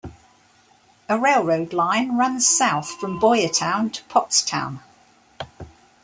A 1.07 1.19
railroad 1.19 1.73
line 1.73 2.17
runs 2.17 2.47
south 2.49 2.89
from 2.99 3.19
Boyertown 3.19 3.93
to 3.93 4.03
Pottstown. 4.05 4.79